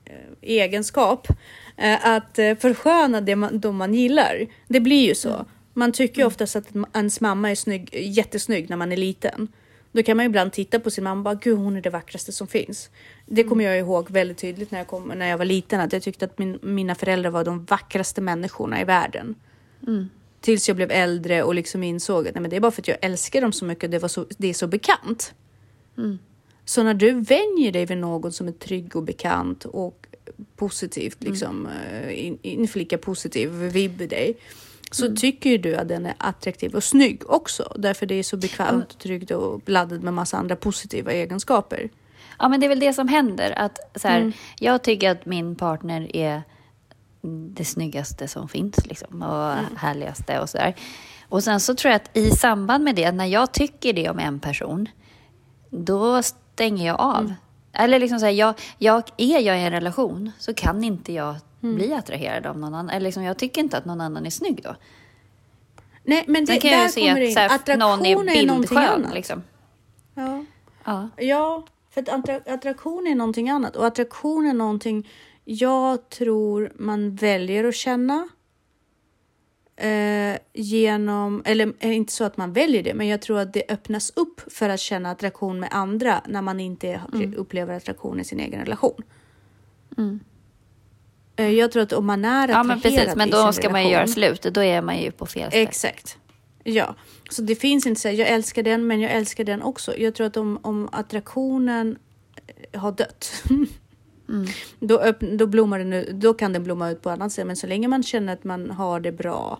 [0.06, 1.28] eh, egenskap
[1.78, 4.46] eh, att eh, försköna det man, de man gillar.
[4.68, 5.46] Det blir ju så.
[5.74, 9.48] Man tycker ju oftast att ens mamma är snygg, jättesnygg när man är liten.
[9.92, 11.90] Då kan man ju ibland titta på sin mamma och bara, gud hon är det
[11.90, 12.90] vackraste som finns.
[13.26, 16.02] Det kommer jag ihåg väldigt tydligt när jag, kom, när jag var liten, att jag
[16.02, 19.36] tyckte att min, mina föräldrar var de vackraste människorna i världen.
[20.42, 22.88] Tills jag blev äldre och liksom insåg att nej, men det är bara för att
[22.88, 23.92] jag älskar dem så mycket.
[23.92, 25.34] Det, var så, det är så bekant.
[26.66, 30.08] Så när du vänjer dig vid någon som är trygg och bekant och
[30.56, 34.38] positivt, liksom eh, in, inflika positiv vibb i dig.
[34.92, 37.74] Så tycker ju du att den är attraktiv och snygg också.
[37.76, 41.90] Därför det är så bekvämt och tryggt och laddat med massa andra positiva egenskaper.
[42.40, 43.60] Ja, men det är väl det som händer.
[43.60, 46.44] Att, så här, Jag tycker att min partner är
[47.52, 50.76] det snyggaste som finns liksom, och härligaste och sådär.
[51.30, 54.20] Och sen så tror jag att i samband med det, när jag tycker det om
[54.20, 54.90] en person,
[55.70, 57.34] då stänger jag av.
[57.74, 61.36] Eller liksom så här, jag, jag, är jag i en relation så kan inte jag
[61.60, 62.90] bli attraherad av någon annan.
[62.90, 64.76] Eller liksom, jag tycker inte att någon annan är snygg då.
[66.04, 69.14] Nej, men det, Sen kan jag ju se att så här, någon är någonting annat.
[69.14, 69.44] Liksom.
[70.16, 70.46] Ja.
[70.84, 71.10] Ja.
[71.18, 75.10] Ja, för att attra attraktion är någonting annat och attraktion är någonting
[75.44, 78.30] jag tror man väljer att känna.
[79.80, 83.64] Eh, genom, eller eh, inte så att man väljer det, men jag tror att det
[83.70, 87.02] öppnas upp för att känna attraktion med andra när man inte
[87.38, 89.04] upplever attraktion i sin egen relation.
[91.36, 93.16] Eh, jag tror att om man är ja, men attraherad precis.
[93.16, 94.54] Men då ska man ju relation- göra slut.
[94.54, 95.64] Då är man ju på fel ställe.
[95.64, 96.18] Exakt.
[96.64, 96.96] Ja,
[97.30, 99.98] så det finns inte så här, jag älskar den, men jag älskar den också.
[99.98, 101.98] Jag tror att om, om attraktionen
[102.74, 103.44] har dött,
[104.80, 107.48] då, öppn, då, blommar den, då kan den blomma ut på annat sätt.
[107.48, 109.60] Men så länge man känner att man har det bra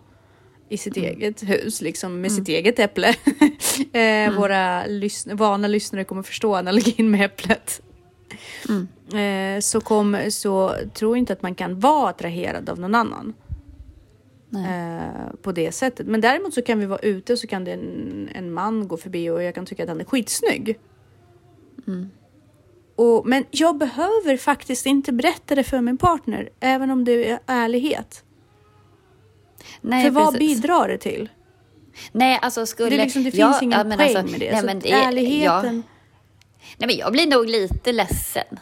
[0.70, 3.08] i sitt eget hus, liksom med sitt eget äpple.
[3.92, 7.82] eh, Våra lysn- vana lyssnare kommer förstå analogin med äpplet.
[9.18, 13.34] Eh, så, kom, så tror inte att man kan vara attraherad av någon annan
[14.54, 16.06] eh, på det sättet.
[16.06, 19.30] Men däremot så kan vi vara ute så kan det en, en man gå förbi
[19.30, 20.78] och jag kan tycka att han är skitsnygg.
[22.96, 27.38] Och, men jag behöver faktiskt inte berätta det för min partner, även om det är
[27.46, 28.24] ärlighet.
[29.80, 30.62] Nej, för vad precis.
[30.62, 31.28] bidrar det till?
[32.12, 32.90] Nej, alltså skulle...
[32.90, 34.52] Det, liksom, det ja, finns ingen ja, men poäng alltså, med det.
[34.52, 35.82] Nej, men det ja, ärligheten...
[36.76, 38.58] nej, men jag blir nog lite ledsen.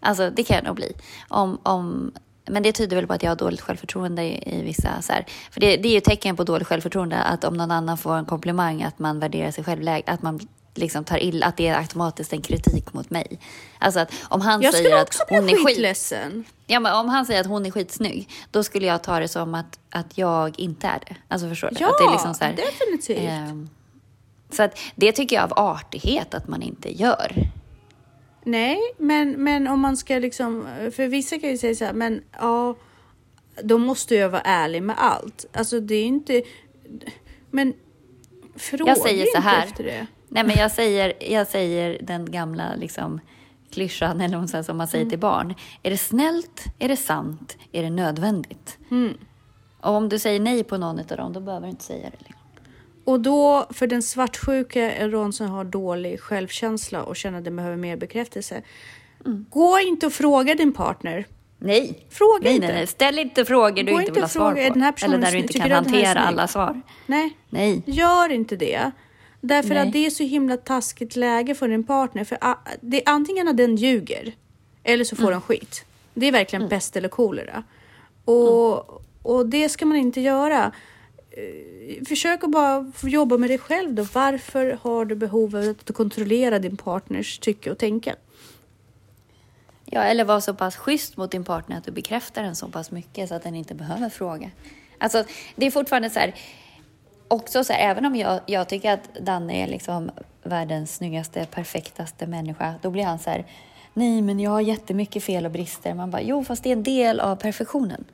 [0.00, 0.92] Alltså, det kan jag nog bli.
[1.28, 2.12] Om, om,
[2.46, 5.02] men det tyder väl på att jag har dåligt självförtroende i, i vissa...
[5.02, 5.26] Så här.
[5.50, 8.24] För det, det är ju tecken på dåligt självförtroende att om någon annan får en
[8.24, 10.40] komplimang att man värderar sig själv lägre, att man
[10.78, 13.40] liksom tar illa, att det är automatiskt en kritik mot mig.
[13.78, 15.66] Alltså att om han Jag säger att hon är skit...
[15.66, 16.44] skitledsen.
[16.66, 19.54] Ja, men om han säger att hon är skitsnygg, då skulle jag ta det som
[19.54, 21.16] att, att jag inte är det.
[21.28, 21.76] Alltså förstår du?
[21.80, 23.18] Ja, att det är liksom så här, definitivt.
[23.30, 23.68] ehm,
[24.50, 27.32] så att det tycker jag av artighet att man inte gör.
[28.44, 32.22] Nej, men, men om man ska liksom, för vissa kan ju säga så här, men
[32.40, 32.76] ja,
[33.62, 35.46] då måste jag vara ärlig med allt.
[35.52, 36.42] Alltså det är inte,
[37.50, 37.74] men
[38.56, 39.66] fråga Jag säger så inte här.
[39.66, 40.06] efter det.
[40.28, 43.20] Nej, men jag säger, jag säger den gamla liksom,
[43.70, 45.10] klyschan eller något sånt som man säger Mm.
[45.10, 45.54] till barn.
[45.82, 46.64] Är det snällt?
[46.78, 47.56] Är det sant?
[47.72, 48.78] Är det nödvändigt?
[48.90, 49.14] Mm.
[49.80, 52.34] Och om du säger nej på någon av dem, då behöver du inte säga det.
[53.04, 57.56] Och då, för den svartsjuka är någon som har dålig självkänsla och känner att den
[57.56, 58.62] behöver mer bekräftelse.
[59.26, 59.46] Mm.
[59.50, 61.26] Gå inte och fråga din partner.
[61.58, 62.06] Nej.
[62.10, 62.66] Fråga nej, inte.
[62.66, 62.86] nej, nej.
[62.86, 64.58] Ställ inte frågor du Gå inte vill ha svar på.
[64.58, 66.80] här Eller där du inte kan här hantera alla svar.
[67.06, 67.82] Nej, Nej.
[67.86, 68.90] gör inte det.
[69.40, 69.78] Därför Nej.
[69.78, 72.24] att det är så himla taskigt läge för din partner.
[72.24, 72.38] För
[72.80, 74.32] det är antingen att den ljuger
[74.82, 75.32] eller så får Mm.
[75.32, 75.84] den skit.
[76.14, 77.62] Det är verkligen pest eller kolera.
[78.24, 79.02] Och, Mm.
[79.22, 80.72] och det ska man inte göra.
[81.30, 84.02] Eh, Försök att bara jobba med dig själv då.
[84.12, 88.16] Varför har du behov av att kontrollera din partners tycke och tänka?
[89.84, 92.90] Ja, eller vara så pass schysst mot din partner att du bekräftar den så pass
[92.90, 94.50] mycket så att den inte behöver fråga.
[94.98, 95.24] Alltså,
[95.56, 96.34] det är fortfarande så här,
[97.28, 100.10] också så här, även om jag, jag tycker att Danne är liksom
[100.42, 103.46] världens snyggaste, perfektaste människa, då blir han så här,
[103.94, 105.94] nej men jag har jättemycket fel och brister.
[105.94, 108.04] Man bara, jo fast det är en del av perfektionen.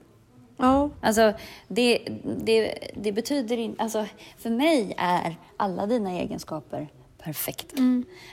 [0.56, 1.32] Ja, Alltså,
[1.68, 1.98] det,
[2.44, 3.82] det, det betyder inte...
[3.82, 4.06] Alltså,
[4.38, 6.88] för mig är alla dina egenskaper
[7.22, 7.76] perfekta.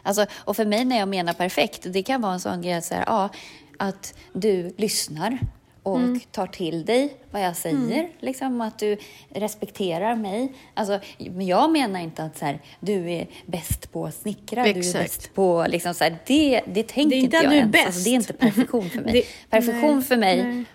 [0.03, 2.93] Alltså, och för mig när jag menar perfekt, det kan vara en sån grej så
[2.95, 3.29] här, ja,
[3.77, 5.39] att du lyssnar
[5.83, 5.99] och
[6.31, 8.09] tar till dig vad jag säger.
[8.19, 8.97] Liksom, att du
[9.29, 10.53] respekterar mig.
[10.73, 14.69] Alltså, men jag menar inte att så här, du är bäst på att snickra, du
[14.69, 15.03] är Exakt.
[15.03, 15.65] bäst på...
[15.69, 17.75] Liksom, så här, det, det tänker Det inte jag ens.
[17.75, 18.03] Alltså, bäst.
[18.05, 19.13] det är inte perfektion för mig.
[19.13, 20.65] Det- perfektion nej, för mig nej.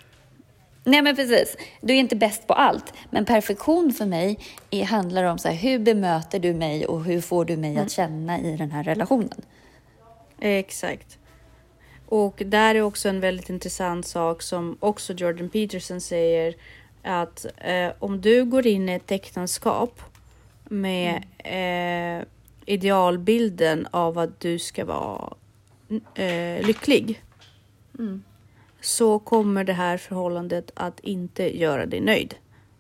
[0.84, 1.56] Nej men precis.
[1.80, 2.92] Du är inte bäst på allt.
[3.10, 4.38] Men perfektion för mig
[4.70, 7.82] är, handlar om så här, hur bemöter du mig och hur får du mig Mm.
[7.84, 9.42] att känna i den här relationen.
[10.40, 11.18] Exakt.
[12.08, 16.54] Och där är också en väldigt intressant sak som också Jordan Peterson säger
[17.02, 20.00] att eh, om du går in i ett äktenskap
[20.64, 22.26] med eh,
[22.66, 25.34] idealbilden av att du ska vara
[26.14, 27.22] eh, lycklig
[28.80, 32.34] så kommer det här förhållandet att inte göra dig nöjd.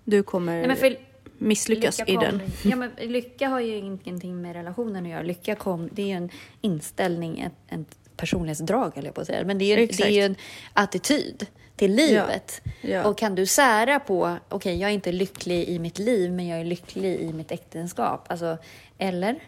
[0.04, 0.96] Du kommer Nej, för
[1.38, 2.40] misslyckas lycka i den.
[2.64, 5.22] Ja, men lycka har ju ingenting med relationen att göra.
[5.22, 9.44] Lycka kom, det är ju en inställning, ett, ett personlighetsdrag höll jag på att säga.
[9.44, 10.36] Men det är ju, det är ju en
[10.72, 12.62] attityd till livet.
[12.80, 13.04] Ja.
[13.04, 16.60] Och kan du sära på, okej jag är inte lycklig i mitt liv men jag
[16.60, 18.26] är lycklig i mitt äktenskap.
[18.28, 18.58] Alltså,
[18.98, 19.38] eller?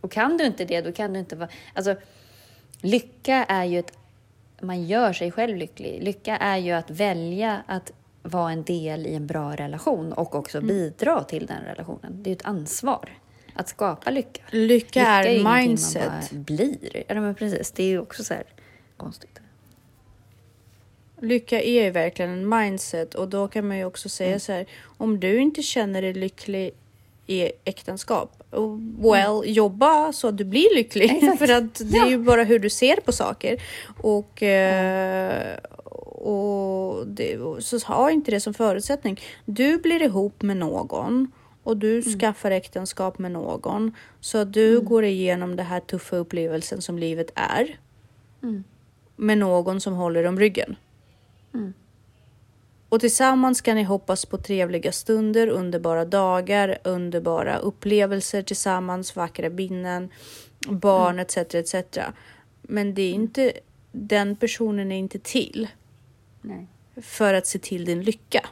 [0.00, 1.48] Och kan du inte det, då kan du inte vara...
[1.74, 1.96] Alltså,
[2.80, 3.92] lycka är ju ett...
[4.60, 6.02] Man gör sig själv lycklig.
[6.02, 10.58] Lycka är ju att välja att vara en del i en bra relation och också
[10.58, 10.68] Mm.
[10.68, 12.22] bidra till den relationen.
[12.22, 13.08] Det är ju ett ansvar
[13.54, 14.42] att skapa lycka.
[14.50, 16.06] Lycka, är ju ingenting mindset.
[16.06, 17.04] man bara blir.
[17.08, 17.70] Ja, men precis.
[17.70, 18.44] Det är ju också så här
[18.96, 19.40] konstigt.
[21.20, 24.66] Lycka är ju verkligen en mindset och då kan man ju också säga så här.
[24.82, 26.70] Om du inte känner dig lycklig
[27.26, 28.78] i äktenskap, oh,
[29.12, 31.10] well, jobba så att du blir lycklig.
[31.22, 31.38] Exakt.
[31.38, 33.62] För att det är ju bara hur du ser på saker.
[34.00, 35.56] Och, eh,
[36.04, 39.20] och det, så ha inte det som förutsättning.
[39.44, 41.32] Du blir ihop med någon
[41.64, 46.82] och du skaffar äktenskap med någon så att du går igenom den här tuffa upplevelsen
[46.82, 47.78] som livet är
[49.16, 50.76] med någon som håller om ryggen.
[52.88, 60.10] Och tillsammans kan ni hoppas på trevliga stunder, underbara dagar, underbara upplevelser tillsammans, vackra minnen,
[60.68, 61.36] barn etc.
[61.36, 61.74] etc.
[62.62, 63.52] Men det är inte,
[63.92, 65.68] den personen är inte till
[66.40, 66.66] Nej.
[66.96, 68.46] för att se till din lycka.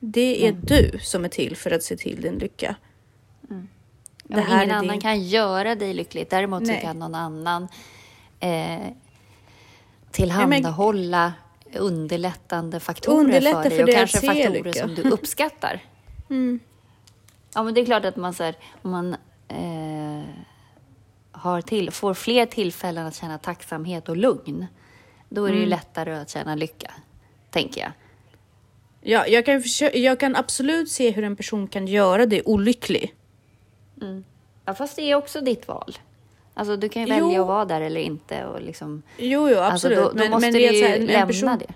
[0.00, 2.76] Det är du som är till för att se till din lycka.
[3.48, 3.56] Ja,
[4.38, 6.26] ingen är annan din- kan göra dig lycklig.
[6.30, 7.68] Däremot så kan någon annan
[8.40, 8.78] eh,
[10.10, 11.32] tillhandahålla
[11.74, 14.72] underlättande faktorer Underlätta för dig för och kanske faktorer lycka.
[14.80, 15.80] som du uppskattar.
[16.30, 16.60] Mm.
[17.54, 19.16] Ja, men det är klart att man, så här, om man
[19.48, 20.28] eh,
[21.32, 24.66] har till, får fler tillfällen att känna tacksamhet och lugn,
[25.28, 25.70] då är det ju Mm.
[25.70, 26.90] lättare att känna lycka,
[27.50, 27.92] tänker jag.
[29.00, 29.62] Ja, jag, kan
[29.94, 33.14] jag kan absolut se hur en person kan göra dig olycklig.
[34.64, 35.98] Ja, fast det är också ditt val.
[36.54, 37.24] Alltså, du kan ju Jo.
[37.26, 38.44] välja att vara där eller inte.
[38.46, 39.98] Och liksom, Jo, jo, alltså, absolut.
[40.18, 41.74] då, då måste du det är ju här, lämna person- det.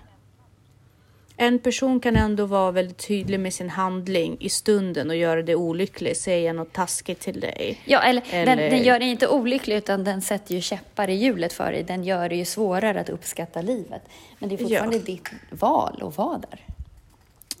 [1.37, 5.55] En person kan ändå vara väldigt tydlig med sin handling i stunden och göra dig
[5.55, 7.81] olycklig, säga något taskigt till dig.
[7.85, 11.13] Ja, eller, Den, Eller- den gör dig inte olycklig utan den sätter ju käppar i
[11.13, 11.83] hjulet för dig.
[11.83, 14.01] Den gör det ju svårare att uppskatta livet.
[14.39, 16.59] Men det är fortfarande ditt val att vara där.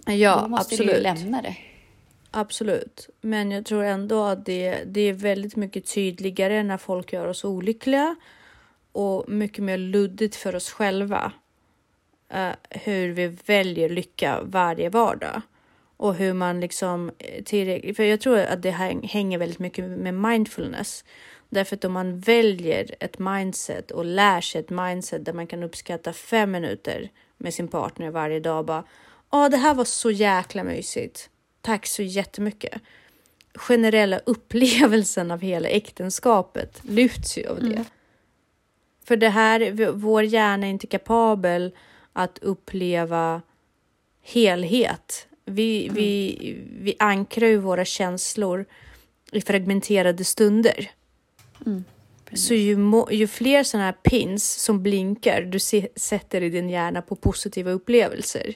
[0.07, 0.91] Ja, Då måste absolut.
[0.91, 1.57] du ju lämna det.
[2.31, 3.09] Absolut.
[3.21, 7.43] Men jag tror ändå att det, det är väldigt mycket tydligare när folk gör oss
[7.43, 8.15] olyckliga
[8.91, 11.31] och mycket mer luddigt för oss själva.
[12.29, 15.41] eh, hur vi väljer lycka varje vardag.
[15.97, 18.71] Och hur man liksom eh, tillräckligt, för jag tror att det
[19.03, 21.03] hänger väldigt mycket med mindfulness.
[21.49, 25.63] Därför att om man väljer ett mindset och lär sig ett mindset där man kan
[25.63, 28.83] uppskatta fem minuter med sin partner varje dag bara.
[29.33, 31.29] Ja, det här var så jäkla mysigt.
[31.61, 32.81] Tack så jättemycket.
[33.55, 37.85] Generella upplevelsen av hela äktenskapet lyfts ju av det.
[39.05, 41.75] För det här, vår hjärna är inte kapabel
[42.13, 43.41] att uppleva
[44.21, 45.27] helhet.
[45.45, 46.37] Vi, vi,
[46.81, 48.65] vi ankrar ju våra känslor
[49.31, 50.91] i fragmenterade stunder.
[51.65, 51.83] Mm.
[52.33, 52.77] Så ju,
[53.11, 55.59] ju fler sådana här pins som blinkar du
[55.95, 58.55] sätter i din hjärna på positiva upplevelser,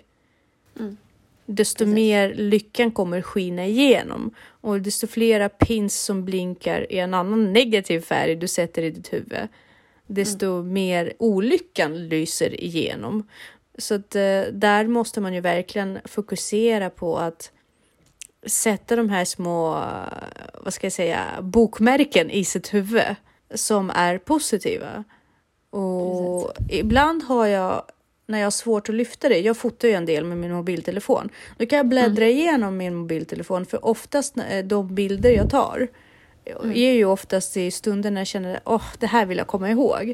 [0.79, 0.97] Mm.
[1.45, 1.95] desto Precis.
[1.95, 4.31] mer lyckan kommer skina igenom.
[4.61, 9.13] Och desto flera pins som blinkar i en annan negativ färg du sätter i ditt
[9.13, 9.47] huvud,
[10.07, 13.27] desto mer olyckan lyser igenom.
[13.77, 17.51] Så att eh, där måste man ju verkligen fokusera på att
[18.45, 23.15] sätta de här små, eh, vad ska jag säga, bokmärken i sitt huvud
[23.55, 25.03] som är positiva.
[25.69, 27.83] Och ibland har jag,
[28.27, 31.29] när jag har svårt att lyfta det, jag fotar ju en del med min mobiltelefon,
[31.57, 35.87] då kan jag bläddra igenom min mobiltelefon för oftast när- de bilder jag tar
[36.63, 40.13] är ju oftast i stunder när jag känner åh, det här vill jag komma ihåg.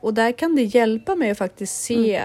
[0.00, 2.22] Och där kan det hjälpa mig att faktiskt se,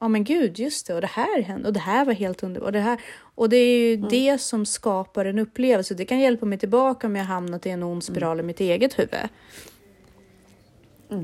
[0.00, 2.66] ja men gud, just det, och det här hände, och det här var helt underbart.
[2.66, 3.00] Och det, här,
[3.34, 5.94] och det är ju det som skapar en upplevelse.
[5.94, 8.98] Det kan hjälpa mig tillbaka om jag hamnat i en ond spiral i mitt eget
[8.98, 9.28] huvud.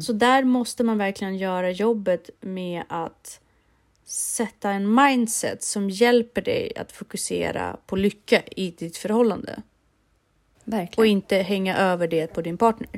[0.03, 3.41] Så där måste man verkligen göra jobbet med att
[4.05, 9.63] sätta en mindset som hjälper dig att fokusera på lycka i ditt förhållande
[10.65, 11.11] och Verkligen.
[11.11, 12.89] inte hänga över det på din partner.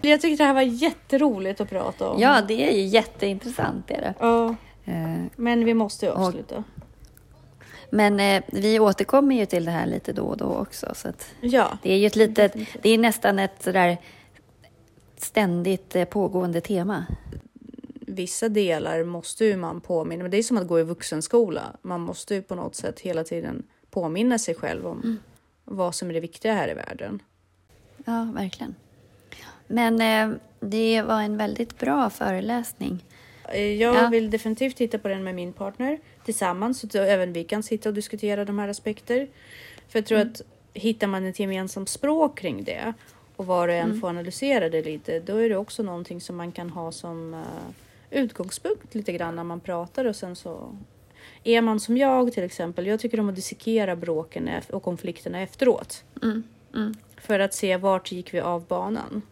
[0.00, 2.20] Jag tycker det här var jätteroligt att prata om.
[2.20, 3.90] Ja, det är ju jätteintressant.
[3.90, 4.14] Är det.
[4.18, 4.54] Ja,
[4.88, 6.64] Eh, men vi måste ju avsluta.
[7.90, 10.94] Men eh, vi återkommer ju till det här lite då och då också.
[10.94, 11.08] Så
[11.40, 13.98] Ja, det är ju ett litet, det är nästan ett sådär
[15.16, 17.06] ständigt eh, pågående tema.
[18.18, 21.62] Vissa delar måste ju man påminna, men det är som att gå i vuxenskola.
[21.82, 25.18] Man måste ju på något sätt hela tiden påminna sig själv om Mm.
[25.64, 27.22] vad som är det viktiga här i världen.
[28.04, 28.74] Ja, verkligen.
[29.66, 33.04] Men eh, det var en väldigt bra föreläsning.
[33.48, 34.08] Eh, Jag Ja.
[34.08, 37.88] vill definitivt titta på den med min partner tillsammans så att även vi kan sitta
[37.88, 39.28] och diskutera de här aspekter.
[39.88, 40.32] För jag tror Mm.
[40.32, 40.42] att
[40.74, 42.92] hittar man ett gemensamt språk kring det
[43.36, 44.00] och var och en Mm.
[44.00, 47.40] får analysera det lite, då är det också någonting som man kan ha som eh,
[48.10, 50.76] utgångspunkt lite grann när man pratar och sen så
[51.44, 56.04] är man som jag till exempel, jag tycker om att dissekera bråken och konflikterna efteråt.
[56.22, 56.42] Mm,
[56.74, 59.22] mm, För att se vart gick vi av banan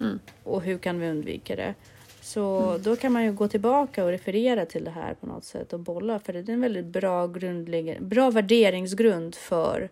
[0.00, 0.18] mm.
[0.44, 1.74] och hur kan vi undvika det?
[2.20, 5.72] Så då kan man ju gå tillbaka och referera till det här på något sätt
[5.72, 9.90] och bolla för det är en väldigt bra grundläggande, bra värderingsgrund för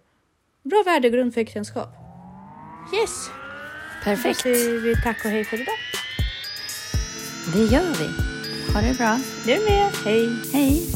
[0.63, 1.89] bra värdegrund för äktenskap.
[2.95, 3.31] Yes!
[3.99, 4.41] Då Perfekt.
[4.41, 5.75] säger vi tack och hej för idag.
[7.53, 8.11] Det gör vi.
[8.73, 9.21] Ha det bra.
[9.45, 10.31] Du med, hej!
[10.53, 10.96] Hej.